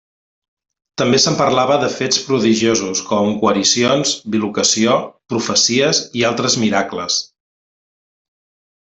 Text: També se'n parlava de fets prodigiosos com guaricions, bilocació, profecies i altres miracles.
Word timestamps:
També 0.99 1.17
se'n 1.23 1.35
parlava 1.41 1.75
de 1.81 1.89
fets 1.95 2.21
prodigiosos 2.29 3.01
com 3.09 3.29
guaricions, 3.43 4.13
bilocació, 4.35 4.95
profecies 5.33 6.01
i 6.21 6.25
altres 6.31 6.57
miracles. 6.63 7.19